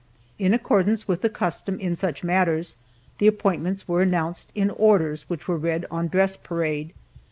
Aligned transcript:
In 0.39 0.51
accordance 0.51 1.07
with 1.07 1.21
the 1.21 1.29
custom 1.29 1.79
in 1.79 1.95
such 1.95 2.23
matters, 2.23 2.75
the 3.19 3.27
appointments 3.27 3.87
were 3.87 4.01
announced 4.01 4.51
in 4.55 4.71
orders, 4.71 5.29
which 5.29 5.47
were 5.47 5.57
read 5.57 5.85
on 5.91 6.07
dress 6.07 6.35
parade. 6.35 6.95